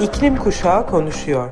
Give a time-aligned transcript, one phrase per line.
[0.00, 1.50] İklim Kuşağı konuşuyor.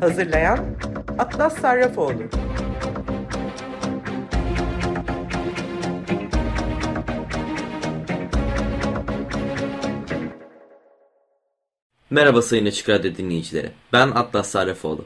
[0.00, 0.58] Hazırlayan
[1.18, 2.22] Atlas Sarrafoğlu.
[12.10, 13.70] Merhaba Sayın Açık Radyo dinleyicileri.
[13.92, 15.04] Ben Atlas Sarrafoğlu.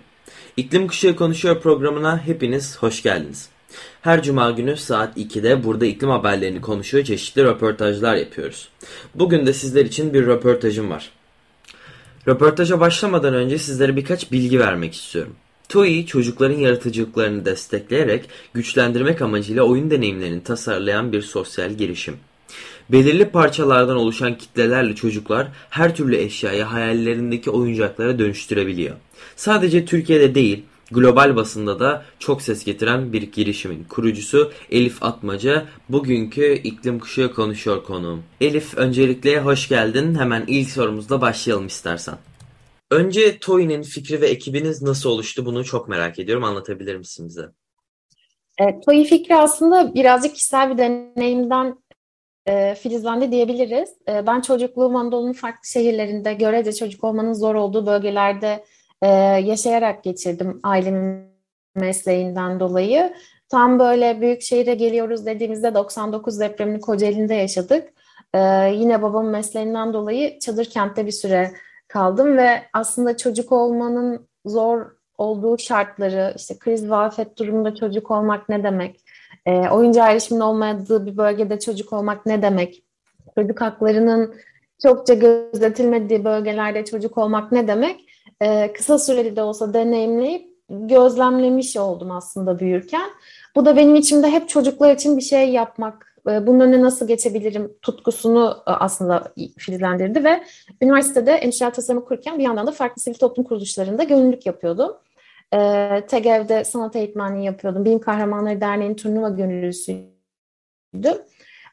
[0.58, 3.48] İklim Kuşağı Konuşuyor programına hepiniz hoş geldiniz.
[4.02, 8.68] Her cuma günü saat 2'de burada iklim haberlerini konuşuyor, çeşitli röportajlar yapıyoruz.
[9.14, 11.10] Bugün de sizler için bir röportajım var.
[12.28, 15.34] Röportaja başlamadan önce sizlere birkaç bilgi vermek istiyorum.
[15.68, 22.16] TOEI çocukların yaratıcılıklarını destekleyerek güçlendirmek amacıyla oyun deneyimlerini tasarlayan bir sosyal girişim.
[22.88, 28.96] Belirli parçalardan oluşan kitlelerle çocuklar her türlü eşyayı hayallerindeki oyuncaklara dönüştürebiliyor.
[29.38, 36.54] Sadece Türkiye'de değil, global basında da çok ses getiren bir girişimin kurucusu Elif Atmaca bugünkü
[36.54, 38.22] iklim kuşağı konuşuyor konuğum.
[38.40, 40.14] Elif öncelikle hoş geldin.
[40.14, 42.14] Hemen ilk sorumuzla başlayalım istersen.
[42.90, 46.44] Önce Toy'nin fikri ve ekibiniz nasıl oluştu bunu çok merak ediyorum.
[46.44, 47.48] Anlatabilir misin bize?
[48.60, 51.78] E, Toy fikri aslında birazcık kişisel bir deneyimden
[52.46, 53.88] e, filizlendi diyebiliriz.
[54.08, 58.64] E, ben çocukluğum Anadolu'nun farklı şehirlerinde görece çocuk olmanın zor olduğu bölgelerde
[59.02, 59.08] e,
[59.44, 61.28] yaşayarak geçirdim ailemin
[61.74, 63.14] mesleğinden dolayı.
[63.48, 67.92] Tam böyle büyük şehire geliyoruz dediğimizde 99 depremini Kocaeli'nde yaşadık.
[68.34, 68.38] E,
[68.74, 71.52] yine babamın mesleğinden dolayı çadır kentte bir süre
[71.88, 74.86] kaldım ve aslında çocuk olmanın zor
[75.18, 79.00] olduğu şartları, işte kriz ve durumunda çocuk olmak ne demek,
[79.46, 82.82] e, oyuncu erişimin olmadığı bir bölgede çocuk olmak ne demek,
[83.34, 84.34] çocuk haklarının
[84.82, 88.08] çokça gözetilmediği bölgelerde çocuk olmak ne demek,
[88.40, 93.10] e, kısa süreli de olsa deneyimleyip gözlemlemiş oldum aslında büyürken.
[93.56, 97.72] Bu da benim içimde hep çocuklar için bir şey yapmak, e, bunun önüne nasıl geçebilirim
[97.82, 100.44] tutkusunu e, aslında filizlendirdi ve
[100.82, 104.96] üniversitede endüstriyel tasarımı kurarken bir yandan da farklı sivil toplum kuruluşlarında gönüllülük yapıyordum.
[105.54, 105.58] E,
[106.08, 107.84] TEGEV'de sanat eğitmenliği yapıyordum.
[107.84, 111.18] Bilim Kahramanları Derneği'nin turnuva gönüllüsüydüm.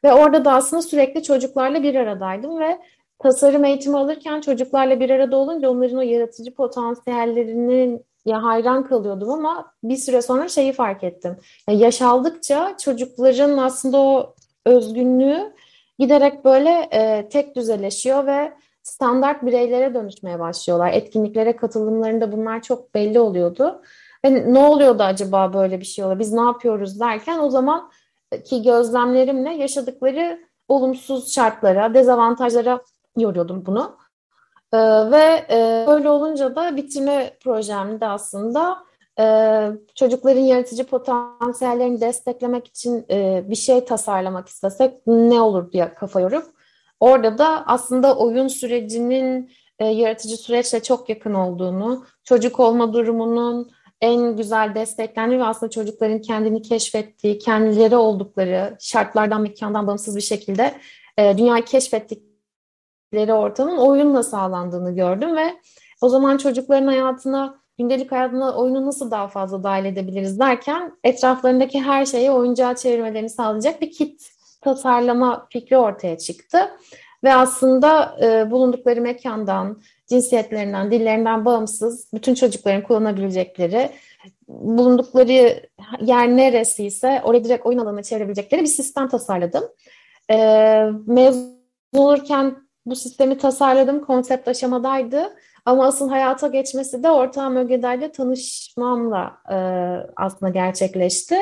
[0.04, 2.80] Ve orada da aslında sürekli çocuklarla bir aradaydım ve
[3.20, 9.74] tasarım eğitimi alırken çocuklarla bir arada olunca onların o yaratıcı potansiyellerini ya hayran kalıyordum ama
[9.84, 11.38] bir süre sonra şeyi fark ettim.
[11.70, 15.54] Ya yaş aldıkça çocukların aslında o özgünlüğü
[16.00, 18.54] giderek böyle e, tek düzeleşiyor ve
[18.84, 20.94] standart bireylere dönüşmeye başlıyorlar.
[20.94, 23.82] Etkinliklere katılımlarında bunlar çok belli oluyordu.
[24.26, 26.20] Ve ne oluyordu acaba böyle bir şey oluyor?
[26.20, 27.92] Biz ne yapıyoruz derken o zaman
[28.46, 32.82] ki gözlemlerimle yaşadıkları olumsuz şartlara, dezavantajlara
[33.18, 33.98] yoruyordum bunu.
[34.74, 34.78] Ee,
[35.12, 38.78] ve e, böyle olunca da bitirme projemde aslında
[39.20, 39.26] e,
[39.96, 46.46] çocukların yaratıcı potansiyellerini desteklemek için e, bir şey tasarlamak istesek ne olur diye kafa yorup
[47.00, 53.72] orada da aslında oyun sürecinin e, yaratıcı süreçle çok yakın olduğunu, çocuk olma durumunun
[54.02, 60.74] en güzel desteklendiği ve aslında çocukların kendini keşfettiği, kendileri oldukları şartlardan, mekandan bağımsız bir şekilde
[61.18, 61.66] e, dünyayı
[63.16, 65.54] keşfettikleri ortamın oyunla sağlandığını gördüm ve
[66.02, 72.06] o zaman çocukların hayatına, gündelik hayatına oyunu nasıl daha fazla dahil edebiliriz derken etraflarındaki her
[72.06, 74.30] şeyi oyuncağa çevirmelerini sağlayacak bir kit
[74.62, 76.58] tasarlama fikri ortaya çıktı.
[77.24, 83.90] Ve aslında e, bulundukları mekandan, cinsiyetlerinden, dillerinden bağımsız bütün çocukların kullanabilecekleri,
[84.48, 85.62] bulundukları
[86.02, 89.64] yer neresiyse oraya direkt oyun alanına çevirebilecekleri bir sistem tasarladım.
[90.32, 90.38] E,
[91.08, 91.56] mezun
[91.94, 95.36] olurken bu sistemi tasarladım, konsept aşamadaydı.
[95.66, 99.58] Ama asıl hayata geçmesi de ortağım Ögeday tanışmamla e,
[100.16, 101.36] aslında gerçekleşti.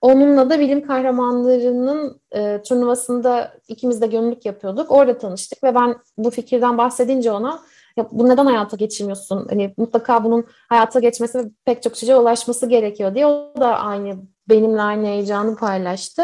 [0.00, 4.90] Onunla da bilim kahramanlarının e, turnuvasında ikimiz de gönüllülük yapıyorduk.
[4.90, 7.60] Orada tanıştık ve ben bu fikirden bahsedince ona
[7.96, 9.46] ya bu neden hayata geçirmiyorsun?
[9.50, 14.16] Hani mutlaka bunun hayata geçmesi ve pek çok çocuğa ulaşması gerekiyor diye o da aynı
[14.48, 16.22] benimle aynı heyecanı paylaştı.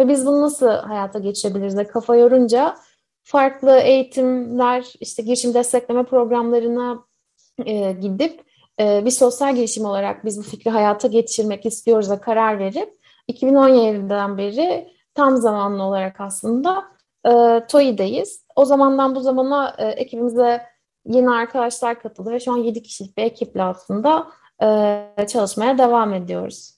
[0.00, 2.76] Ve biz bunu nasıl hayata geçirebiliriz kafa yorunca
[3.26, 7.04] farklı eğitimler, işte girişim destekleme programlarına
[7.64, 8.40] e, gidip
[8.80, 12.94] e, bir sosyal girişim olarak biz bu fikri hayata geçirmek istiyoruz da karar verip
[13.30, 16.84] 2017'den beri tam zamanlı olarak aslında
[17.28, 18.44] e, TOİ'deyiz.
[18.56, 20.62] O zamandan bu zamana e, ekibimize
[21.06, 24.28] yeni arkadaşlar katıldı ve şu an 7 kişilik bir ekiple aslında
[24.62, 26.74] e, çalışmaya devam ediyoruz.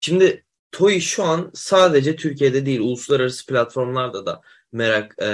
[0.00, 4.40] Şimdi TOİ şu an sadece Türkiye'de değil uluslararası platformlarda da
[4.72, 5.26] merak e,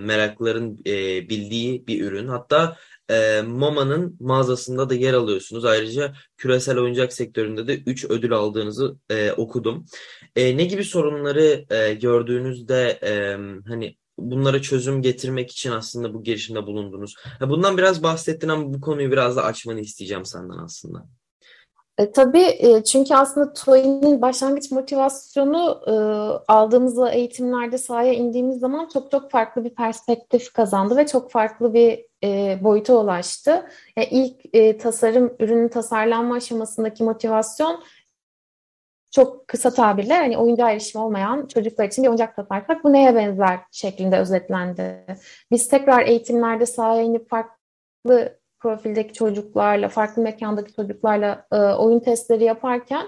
[0.00, 2.28] merakların e, bildiği bir ürün.
[2.28, 2.76] Hatta
[3.10, 5.64] e, MoMA'nın mağazasında da yer alıyorsunuz.
[5.64, 9.86] Ayrıca küresel oyuncak sektöründe de 3 ödül aldığınızı e, okudum.
[10.36, 13.36] E, ne gibi sorunları e, gördüğünüzde e,
[13.68, 17.14] hani bunlara çözüm getirmek için aslında bu girişimde bulundunuz?
[17.40, 21.08] Bundan biraz bahsettin ama bu konuyu biraz da açmanı isteyeceğim senden aslında.
[21.98, 25.92] E, tabii e, çünkü aslında TOEIC'nin başlangıç motivasyonu e,
[26.52, 32.06] aldığımız eğitimlerde sahaya indiğimiz zaman çok çok farklı bir perspektif kazandı ve çok farklı bir
[32.24, 33.66] e, boyuta ulaştı.
[33.96, 37.84] Yani ilk e, tasarım, ürünün tasarlanma aşamasındaki motivasyon
[39.10, 43.60] çok kısa tabirle hani oyuncağa erişimi olmayan çocuklar için bir oyuncak tasarlasak bu neye benzer
[43.72, 45.06] şeklinde özetlendi.
[45.50, 53.06] Biz tekrar eğitimlerde sahaya inip farklı profildeki çocuklarla, farklı mekandaki çocuklarla e, oyun testleri yaparken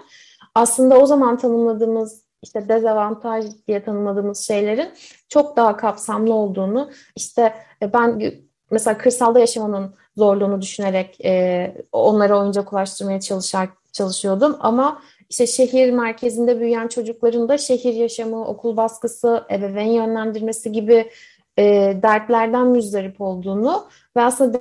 [0.54, 4.88] aslında o zaman tanımladığımız işte dezavantaj diye tanımladığımız şeylerin
[5.28, 8.32] çok daha kapsamlı olduğunu, işte e, ben
[8.70, 14.56] mesela kırsalda yaşamanın zorluğunu düşünerek e, onlara oyuncak ulaştırmaya çalışar, çalışıyordum.
[14.60, 21.10] Ama işte şehir merkezinde büyüyen çocukların da şehir yaşamı, okul baskısı, ebeveyn yönlendirmesi gibi
[21.58, 21.64] e,
[22.02, 23.84] dertlerden müzdarip olduğunu
[24.16, 24.60] ve aslında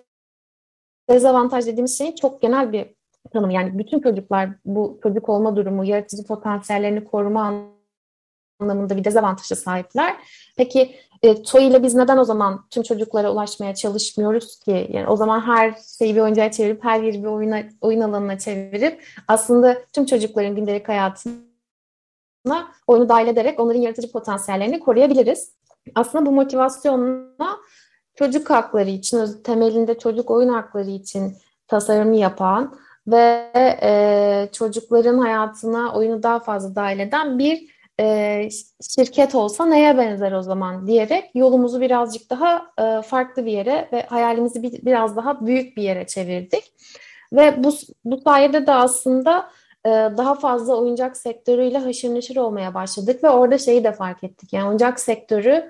[1.10, 2.86] dezavantaj dediğimiz şeyin çok genel bir
[3.34, 3.54] tanımı.
[3.54, 7.54] Yani bütün çocuklar bu çocuk olma durumu, yaratıcı potansiyellerini koruma
[8.60, 10.16] anlamında bir dezavantaja sahipler.
[10.58, 14.90] Peki e, TOY ile biz neden o zaman tüm çocuklara ulaşmaya çalışmıyoruz ki?
[14.94, 19.04] Yani o zaman her şeyi bir oyuncağa çevirip, her yeri bir oyuna, oyun alanına çevirip
[19.28, 25.52] aslında tüm çocukların gündelik hayatına oyunu dahil ederek onların yaratıcı potansiyellerini koruyabiliriz.
[25.96, 27.58] Aslında bu motivasyonla
[28.20, 31.38] çocuk hakları için, temelinde çocuk oyun hakları için
[31.68, 32.78] tasarım yapan
[33.08, 38.50] ve e, çocukların hayatına oyunu daha fazla dahil eden bir e,
[38.96, 44.02] şirket olsa neye benzer o zaman diyerek yolumuzu birazcık daha e, farklı bir yere ve
[44.02, 46.74] hayalimizi bir, biraz daha büyük bir yere çevirdik.
[47.34, 47.74] Ve bu,
[48.06, 49.50] bu sayede de aslında
[49.86, 54.54] e, daha fazla oyuncak sektörüyle haşır neşir olmaya başladık ve orada şeyi de fark ettik.
[54.54, 55.68] Yani oyuncak sektörü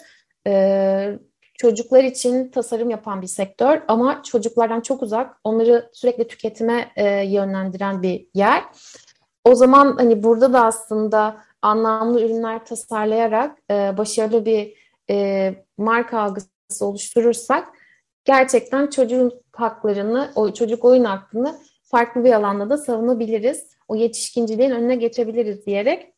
[0.48, 1.20] e,
[1.58, 8.04] çocuklar için tasarım yapan bir sektör ama çocuklardan çok uzak, onları sürekli tüketime e, yönlendiren
[8.04, 8.64] bir yer.
[9.46, 14.74] O zaman hani burada da aslında anlamlı ürünler tasarlayarak e, başarılı bir
[15.10, 17.68] e, marka algısı oluşturursak
[18.26, 23.68] gerçekten çocuğun haklarını, o çocuk oyun hakkını farklı bir alanda da savunabiliriz.
[23.88, 26.14] O yetişkinciliğin önüne geçebiliriz diyerek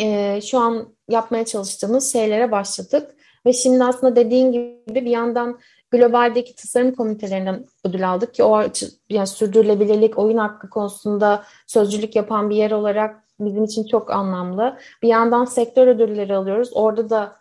[0.00, 3.14] e, şu an yapmaya çalıştığımız şeylere başladık.
[3.46, 5.58] Ve şimdi aslında dediğin gibi bir yandan
[5.90, 8.62] globaldeki tasarım komitelerinden ödül aldık ki o
[9.08, 14.78] yani sürdürülebilirlik, oyun hakkı konusunda sözcülük yapan bir yer olarak bizim için çok anlamlı.
[15.02, 16.70] Bir yandan sektör ödülleri alıyoruz.
[16.72, 17.36] Orada da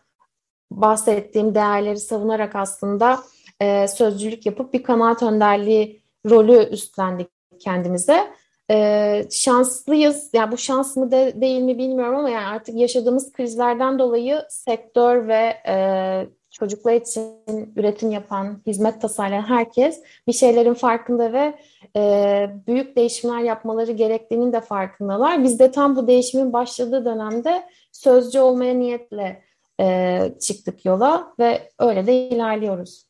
[0.71, 3.19] bahsettiğim değerleri savunarak aslında
[3.59, 7.27] e, sözcülük yapıp bir kanaat önderliği rolü üstlendik
[7.59, 8.33] kendimize.
[8.71, 10.29] E, şanslıyız.
[10.33, 15.27] Yani bu şans mı de, değil mi bilmiyorum ama yani artık yaşadığımız krizlerden dolayı sektör
[15.27, 15.75] ve e,
[16.51, 21.59] çocuklar için üretim yapan, hizmet tasarlayan herkes bir şeylerin farkında ve
[21.95, 25.43] e, büyük değişimler yapmaları gerektiğinin de farkındalar.
[25.43, 29.43] Biz de tam bu değişimin başladığı dönemde sözcü olmaya niyetle
[29.79, 33.05] e, çıktık yola ve öyle de ilerliyoruz.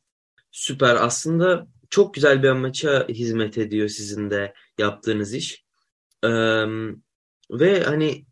[0.51, 0.95] Süper.
[0.95, 5.65] Aslında çok güzel bir amaça hizmet ediyor sizin de yaptığınız iş.
[6.23, 6.29] Ee,
[7.51, 8.25] ve hani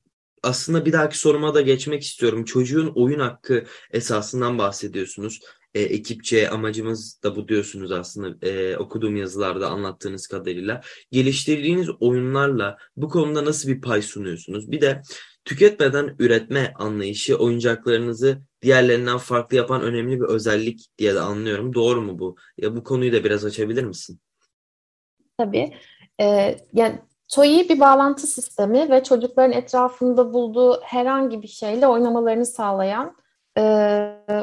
[0.43, 2.45] aslında bir dahaki soruma da geçmek istiyorum.
[2.45, 5.39] Çocuğun oyun hakkı esasından bahsediyorsunuz.
[5.73, 10.81] E, ekipçe amacımız da bu diyorsunuz aslında e, okuduğum yazılarda anlattığınız kadarıyla.
[11.11, 14.71] Geliştirdiğiniz oyunlarla bu konuda nasıl bir pay sunuyorsunuz?
[14.71, 15.01] Bir de
[15.45, 21.73] tüketmeden üretme anlayışı oyuncaklarınızı diğerlerinden farklı yapan önemli bir özellik diye de anlıyorum.
[21.73, 22.35] Doğru mu bu?
[22.57, 24.19] Ya bu konuyu da biraz açabilir misin?
[25.37, 25.73] Tabii.
[26.21, 26.99] Ee, yani
[27.31, 33.15] TOEI bir bağlantı sistemi ve çocukların etrafında bulduğu herhangi bir şeyle oynamalarını sağlayan
[33.57, 33.61] e,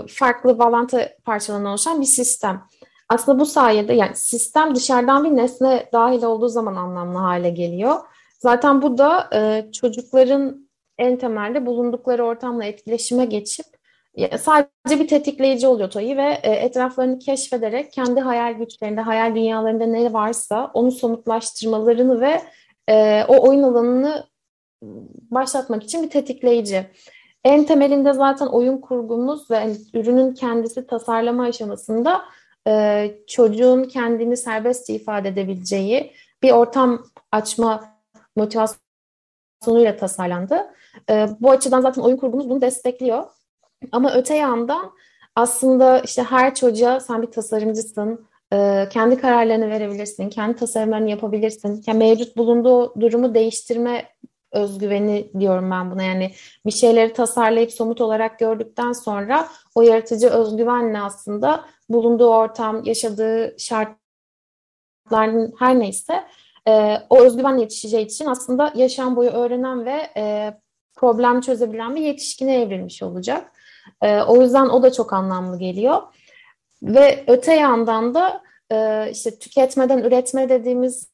[0.09, 2.62] farklı bağlantı parçalarından oluşan bir sistem.
[3.09, 7.97] Aslında bu sayede yani sistem dışarıdan bir nesne dahil olduğu zaman anlamlı hale geliyor.
[8.38, 10.68] Zaten bu da e, çocukların
[10.99, 13.66] en temelde bulundukları ortamla etkileşime geçip
[14.38, 20.12] sadece bir tetikleyici oluyor TOEI ve e, etraflarını keşfederek kendi hayal güçlerinde, hayal dünyalarında ne
[20.12, 22.42] varsa onu somutlaştırmalarını ve
[22.88, 24.26] e, o oyun alanını
[25.30, 26.87] başlatmak için bir tetikleyici.
[27.49, 32.23] En temelinde zaten oyun kurgumuz ve yani ürünün kendisi tasarlama aşamasında
[32.67, 36.12] e, çocuğun kendini serbestçe ifade edebileceği
[36.43, 37.85] bir ortam açma
[38.37, 40.67] motivasyonuyla tasarlandı.
[41.11, 43.25] E, bu açıdan zaten oyun kurgumuz bunu destekliyor.
[43.93, 44.93] Ama öte yandan
[45.35, 51.85] aslında işte her çocuğa sen bir tasarımcısın, e, kendi kararlarını verebilirsin, kendi tasarımlarını yapabilirsin.
[51.87, 54.05] Yani mevcut bulunduğu durumu değiştirme
[54.52, 56.02] özgüveni diyorum ben buna.
[56.02, 56.33] Yani
[56.67, 63.95] bir şeyleri tasarlayıp somut olarak gördükten sonra o yaratıcı özgüvenle aslında bulunduğu ortam, yaşadığı şartların
[65.59, 66.25] her neyse
[66.69, 70.55] e, o özgüvenle yetişeceği için aslında yaşam boyu öğrenen ve e,
[70.97, 73.52] problem çözebilen bir yetişkine evrilmiş olacak.
[74.02, 76.02] E, o yüzden o da çok anlamlı geliyor.
[76.83, 81.09] Ve öte yandan da e, işte tüketmeden üretme dediğimiz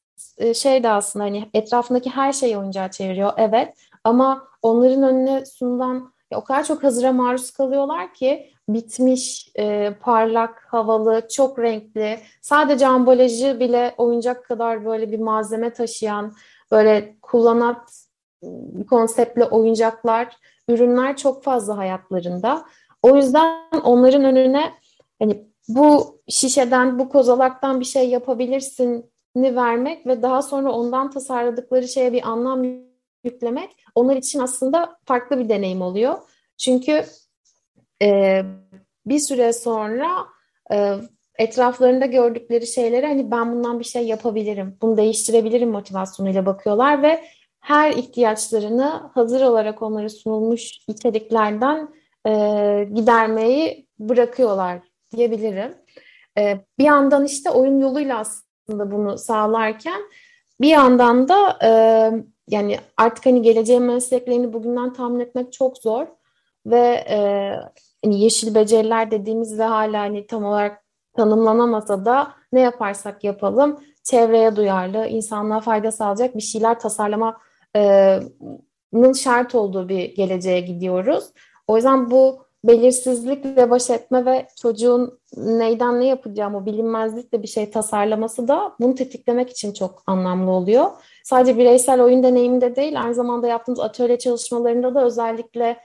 [0.55, 3.33] şey de aslında hani etrafındaki her şeyi oyuncağa çeviriyor.
[3.37, 9.95] Evet ama onların önüne sunulan ya, o kadar çok hazıra maruz kalıyorlar ki bitmiş, e,
[10.01, 16.35] parlak, havalı, çok renkli, sadece ambalajı bile oyuncak kadar böyle bir malzeme taşıyan,
[16.71, 18.05] böyle kullanat
[18.91, 20.37] konseptli oyuncaklar,
[20.69, 22.65] ürünler çok fazla hayatlarında.
[23.03, 24.73] O yüzden onların önüne
[25.19, 32.13] hani bu şişeden, bu kozalaktan bir şey yapabilirsin vermek ve daha sonra ondan tasarladıkları şeye
[32.13, 32.65] bir anlam
[33.25, 36.19] yüklemek onlar için aslında farklı bir deneyim oluyor.
[36.59, 37.05] Çünkü
[38.03, 38.43] e,
[39.07, 40.09] bir süre sonra
[40.73, 40.95] e,
[41.39, 47.25] etraflarında gördükleri şeylere hani ben bundan bir şey yapabilirim, bunu değiştirebilirim motivasyonuyla bakıyorlar ve
[47.61, 51.89] her ihtiyaçlarını hazır olarak onlara sunulmuş içeriklerden
[52.27, 52.31] e,
[52.95, 54.79] gidermeyi bırakıyorlar
[55.17, 55.75] diyebilirim.
[56.39, 58.19] E, bir yandan işte oyun yoluyla
[58.65, 60.03] aslında bunu sağlarken
[60.61, 61.71] bir yandan da e,
[62.49, 66.07] yani artık hani geleceğin mesleklerini bugünden tahmin etmek çok zor
[66.67, 67.51] ve e,
[68.05, 70.85] hani yeşil beceriler dediğimiz ve hala hani tam olarak
[71.17, 79.89] tanımlanamasa da ne yaparsak yapalım çevreye duyarlı, insanlığa fayda sağlayacak bir şeyler taşarlamanın şart olduğu
[79.89, 81.25] bir geleceğe gidiyoruz.
[81.67, 87.71] O yüzden bu belirsizlikle baş etme ve çocuğun neyden ne yapacağı o bilinmezlikle bir şey
[87.71, 90.91] tasarlaması da bunu tetiklemek için çok anlamlı oluyor.
[91.25, 95.81] Sadece bireysel oyun deneyiminde değil, aynı zamanda yaptığımız atölye çalışmalarında da özellikle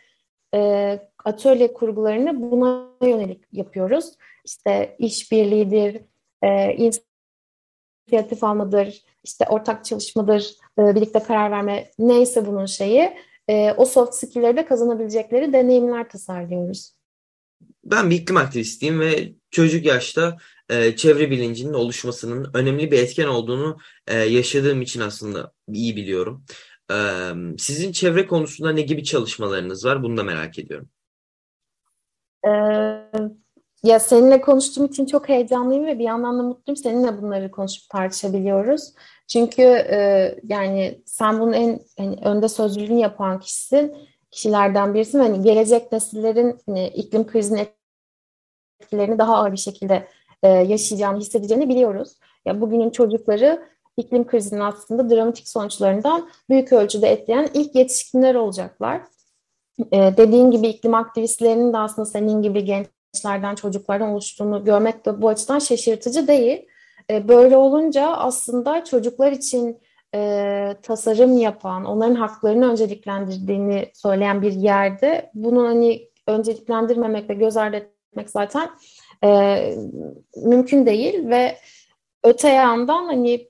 [0.54, 4.14] e, atölye kurgularını buna yönelik yapıyoruz.
[4.46, 6.02] İşte işbirliğidir,
[6.42, 13.14] e, inisiyatif almadır, işte ortak çalışmadır, e, birlikte karar verme neyse bunun şeyi
[13.50, 16.94] e, o soft skill'leri de kazanabilecekleri deneyimler tasarlıyoruz.
[17.84, 20.38] Ben bir iklim aktivistiyim ve çocuk yaşta
[20.70, 23.78] e, çevre bilincinin oluşmasının önemli bir etken olduğunu
[24.08, 26.46] e, yaşadığım için aslında iyi biliyorum.
[26.92, 26.98] E,
[27.58, 30.04] sizin çevre konusunda ne gibi çalışmalarınız var?
[30.04, 30.90] Bunu da merak ediyorum.
[32.48, 32.50] Ee,
[33.84, 36.78] ya seninle konuştuğum için çok heyecanlıyım ve bir yandan da mutluyum.
[36.78, 38.94] Seninle bunları konuşup tartışabiliyoruz.
[39.30, 43.96] Çünkü e, yani sen bunun en hani, önde sözcülüğünü yapan kişisin,
[44.32, 45.20] kişilerden birisin.
[45.20, 47.68] Hani gelecek nesillerin hani, iklim krizinin
[48.82, 50.08] etkilerini daha ağır bir şekilde
[50.44, 52.18] e, yaşayacağını, hissedeceğini biliyoruz.
[52.46, 53.68] Ya bugünün çocukları
[53.98, 59.02] iklim krizinin aslında dramatik sonuçlarından büyük ölçüde etkileyen ilk yetişkinler olacaklar.
[59.92, 65.30] E, dediğin gibi iklim aktivistlerinin de aslında senin gibi gençlerden, çocuklardan oluştuğunu görmek de bu
[65.30, 66.69] açıdan şaşırtıcı değil.
[67.12, 69.82] E, böyle olunca aslında çocuklar için
[70.16, 77.76] e, tasarım yapan, onların haklarını önceliklendirdiğini söyleyen bir yerde bunu hani önceliklendirmemek ve göz ardı
[77.76, 78.70] etmek zaten
[79.24, 79.74] e,
[80.36, 81.58] mümkün değil ve
[82.24, 83.50] öte yandan hani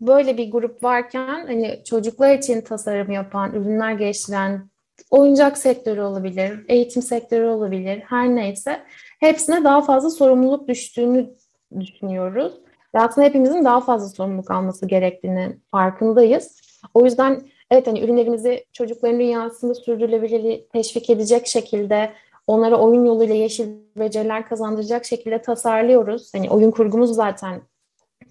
[0.00, 4.70] böyle bir grup varken hani çocuklar için tasarım yapan, ürünler geliştiren
[5.10, 8.82] oyuncak sektörü olabilir, eğitim sektörü olabilir, her neyse
[9.20, 11.34] hepsine daha fazla sorumluluk düştüğünü
[11.80, 12.52] düşünüyoruz.
[12.94, 16.60] Ve aslında hepimizin daha fazla sorumluluk alması gerektiğini farkındayız.
[16.94, 22.12] O yüzden evet hani ürünlerimizi çocukların dünyasında sürdürülebilirliği teşvik edecek şekilde
[22.46, 26.34] onlara oyun yoluyla yeşil beceriler kazandıracak şekilde tasarlıyoruz.
[26.34, 27.60] Hani oyun kurgumuz zaten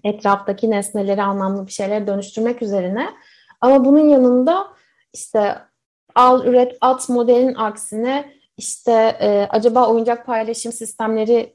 [0.04, 3.08] etraftaki nesneleri anlamlı bir şeylere dönüştürmek üzerine.
[3.60, 4.66] Ama bunun yanında
[5.14, 5.58] işte
[6.14, 11.54] al, üret, at modelin aksine işte e, acaba oyuncak paylaşım sistemleri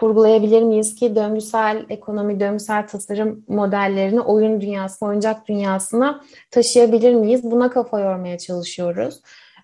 [0.00, 7.44] kurgulayabilir miyiz ki döngüsel ekonomi, döngüsel tasarım modellerini oyun dünyasına, oyuncak dünyasına taşıyabilir miyiz?
[7.44, 9.20] Buna kafa yormaya çalışıyoruz.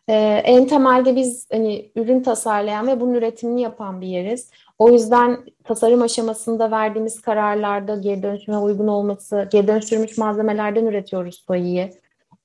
[0.09, 4.51] Ee, en temelde biz hani ürün tasarlayan ve bunun üretimini yapan bir yeriz.
[4.79, 11.91] O yüzden tasarım aşamasında verdiğimiz kararlarda geri dönüşüme uygun olması, geri dönüştürülmüş malzemelerden üretiyoruz soyayı.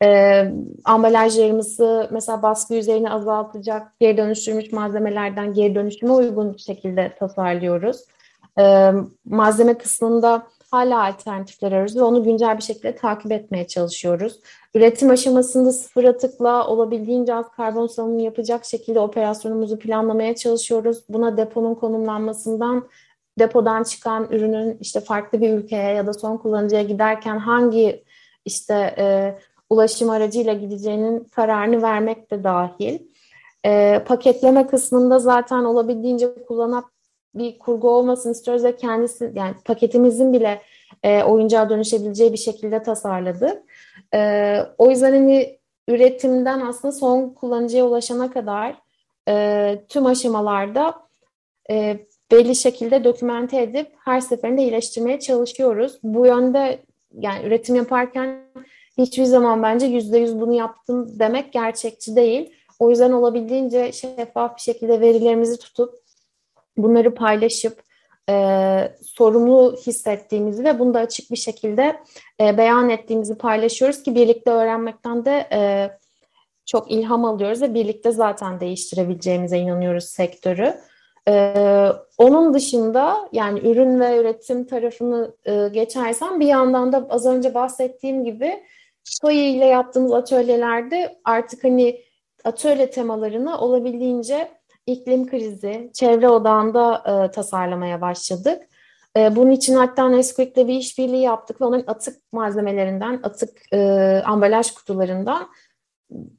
[0.04, 0.52] Ee,
[0.86, 8.06] ambalajlarımızı mesela baskı yüzeyini azaltacak geri dönüştürmüş malzemelerden geri dönüşüme uygun şekilde tasarlıyoruz.
[8.60, 8.92] Ee,
[9.26, 14.40] malzeme kısmında hala alternatifler arıyoruz ve onu güncel bir şekilde takip etmeye çalışıyoruz.
[14.76, 21.04] Üretim aşamasında sıfır atıkla olabildiğince az karbon salınımı yapacak şekilde operasyonumuzu planlamaya çalışıyoruz.
[21.10, 22.88] Buna deponun konumlanmasından
[23.40, 28.04] depodan çıkan ürünün işte farklı bir ülkeye ya da son kullanıcıya giderken hangi
[28.46, 29.36] işte e,
[29.70, 33.00] ulaşım aracıyla gideceğinin kararını vermek de dahil.
[33.66, 36.84] E, paketleme kısmında zaten olabildiğince kullanan
[37.36, 40.62] bir kurgu olmasını istiyoruz ve kendisi yani paketimizin bile
[41.04, 43.64] e, oyuncağa dönüşebileceği bir şekilde tasarladık.
[44.14, 48.76] E, o yüzden hani üretimden aslında son kullanıcıya ulaşana kadar
[49.28, 50.96] e, tüm aşamalarda
[51.72, 52.00] e,
[52.32, 56.00] belli şekilde dokümente edip her seferinde iyileştirmeye çalışıyoruz.
[56.04, 56.80] Bu yönde
[57.20, 58.40] yani üretim yaparken
[59.04, 62.54] hiçbir zaman bence yüzde yüz bunu yaptım demek gerçekçi değil.
[62.80, 65.94] O yüzden olabildiğince şeffaf bir şekilde verilerimizi tutup
[66.78, 67.82] bunları paylaşıp
[68.30, 68.36] e,
[69.02, 72.00] sorumlu hissettiğimizi ve bunu da açık bir şekilde
[72.42, 75.92] e, beyan ettiğimizi paylaşıyoruz ki birlikte öğrenmekten de e,
[76.66, 80.74] çok ilham alıyoruz ve birlikte zaten değiştirebileceğimize inanıyoruz sektörü.
[81.28, 87.54] Ee, onun dışında yani ürün ve üretim tarafını e, geçersem bir yandan da az önce
[87.54, 88.64] bahsettiğim gibi
[89.04, 92.02] Soyi ile yaptığımız atölyelerde artık hani
[92.44, 94.52] atölye temalarını olabildiğince
[94.86, 98.64] iklim krizi, çevre odağında e, tasarlamaya başladık.
[99.18, 103.80] E, bunun için hatta Nesquik'le bir işbirliği yaptık ve onların atık malzemelerinden, atık e,
[104.26, 105.48] ambalaj kutularından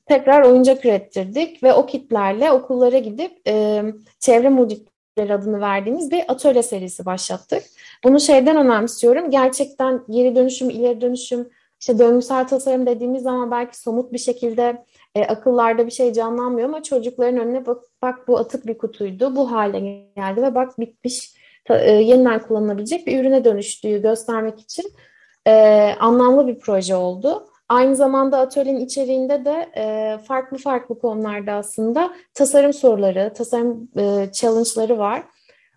[0.06, 3.82] tekrar oyuncak ürettirdik ve o kitlerle okullara gidip e,
[4.18, 7.62] çevre mucitleri adını verdiğimiz bir atölye serisi başlattık.
[8.04, 9.30] Bunu şeyden önemsiyorum.
[9.30, 14.84] Gerçekten geri dönüşüm, ileri dönüşüm, işte döngüsel tasarım dediğimiz zaman belki somut bir şekilde
[15.14, 19.52] e, akıllarda bir şey canlanmıyor ama çocukların önüne bak, bak bu atık bir kutuydu, bu
[19.52, 19.80] hale
[20.16, 21.34] geldi ve bak bitmiş,
[21.64, 24.84] ta, e, yeniden kullanılabilecek bir ürüne dönüştüğü göstermek için
[25.46, 25.52] e,
[26.00, 27.46] anlamlı bir proje oldu.
[27.68, 34.98] Aynı zamanda atölyenin içeriğinde de e, farklı farklı konularda aslında tasarım soruları, tasarım e, challenge'ları
[34.98, 35.22] var.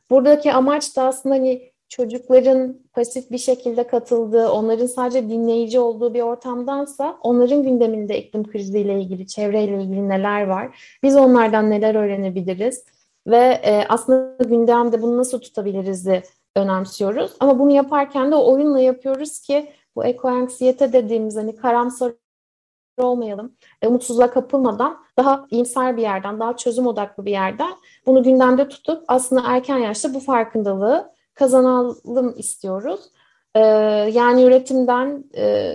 [0.10, 6.22] Buradaki amaç da aslında hani çocukların pasif bir şekilde katıldığı, onların sadece dinleyici olduğu bir
[6.22, 10.98] ortamdansa onların gündeminde iklim kriziyle ilgili, çevreyle ilgili neler var?
[11.04, 12.86] Biz onlardan neler öğrenebiliriz?
[13.28, 16.24] Ve e, aslında gündemde bunu nasıl tutabiliriz de
[16.56, 17.32] önemsiyoruz.
[17.40, 22.12] Ama bunu yaparken de oyunla yapıyoruz ki bu ekoanksiyete dediğimiz hani karamsar
[22.98, 27.74] olmayalım, e, umutsuzluğa kapılmadan daha iyimser bir yerden, daha çözüm odaklı bir yerden
[28.06, 33.00] bunu gündemde tutup aslında erken yaşta bu farkındalığı kazanalım istiyoruz.
[33.56, 33.60] E,
[34.14, 35.74] yani üretimden e,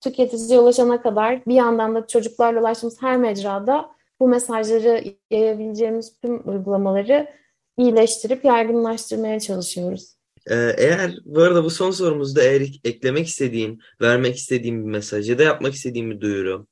[0.00, 7.30] tüketiciye ulaşana kadar bir yandan da çocuklarla ulaştığımız her mecrada bu mesajları yayabileceğimiz tüm uygulamaları
[7.78, 10.14] iyileştirip yaygınlaştırmaya çalışıyoruz.
[10.50, 15.38] Ee, eğer bu arada bu son sorumuzda eğer eklemek istediğin, vermek istediğin bir mesaj ya
[15.38, 16.66] da yapmak istediğin bir duyuru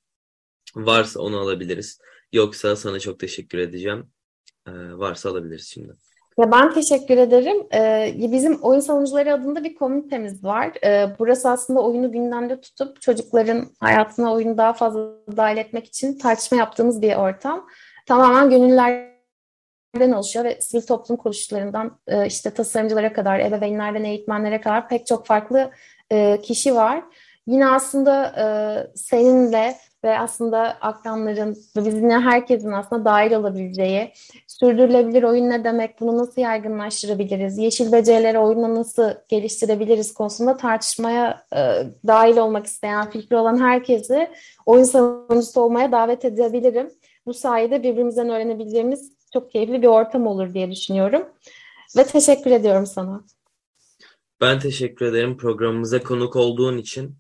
[0.75, 1.99] varsa onu alabiliriz.
[2.33, 4.11] Yoksa sana çok teşekkür edeceğim.
[4.67, 5.93] Ee, varsa alabiliriz şimdi.
[6.39, 7.67] Ya ben teşekkür ederim.
[7.75, 10.73] Ee, bizim oyun savunucuları adında bir komünitemiz var.
[10.85, 16.59] Ee, burası aslında oyunu gündemde tutup çocukların hayatına oyunu daha fazla dahil etmek için tartışma
[16.59, 17.67] yaptığımız bir ortam.
[18.07, 19.13] Tamamen gönüller
[20.01, 25.71] oluşuyor ve sivil toplum kuruluşlarından e, işte tasarımcılara kadar, ebeveynlerden eğitmenlere kadar pek çok farklı
[26.13, 27.05] e, kişi var.
[27.47, 28.45] Yine aslında e,
[28.97, 34.13] seninle ve aslında akranların ve bizimle herkesin aslında dahil olabileceği,
[34.47, 41.59] sürdürülebilir oyun ne demek, bunu nasıl yaygınlaştırabiliriz, yeşil becerileri oyunla nasıl geliştirebiliriz konusunda tartışmaya e,
[42.07, 44.31] dahil olmak isteyen, fikri olan herkesi
[44.67, 46.91] oyun savunucusu olmaya davet edebilirim.
[47.27, 51.29] Bu sayede birbirimizden öğrenebileceğimiz çok keyifli bir ortam olur diye düşünüyorum.
[51.97, 53.25] Ve teşekkür ediyorum sana.
[54.41, 57.17] Ben teşekkür ederim programımıza konuk olduğun için.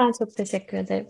[0.00, 1.08] Ben çok teşekkür ederim.